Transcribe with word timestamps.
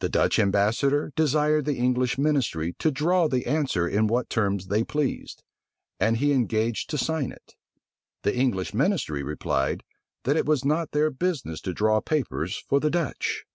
The 0.00 0.10
Dutch 0.10 0.38
ambassador 0.38 1.14
desired 1.16 1.64
the 1.64 1.78
English 1.78 2.18
ministry 2.18 2.74
to 2.78 2.90
draw 2.90 3.26
the 3.26 3.46
answer 3.46 3.88
in 3.88 4.06
what 4.06 4.28
terms 4.28 4.66
they 4.66 4.84
pleased; 4.84 5.42
and 5.98 6.18
he 6.18 6.32
engaged 6.32 6.90
to 6.90 6.98
sign 6.98 7.32
it: 7.32 7.54
the 8.22 8.36
English 8.36 8.74
ministry 8.74 9.22
replied, 9.22 9.82
that 10.24 10.36
it 10.36 10.44
was 10.44 10.62
not 10.62 10.90
their 10.90 11.08
business 11.10 11.62
to 11.62 11.72
draw 11.72 12.02
papers 12.02 12.62
for 12.68 12.80
the 12.80 12.90
Dutch. 12.90 13.44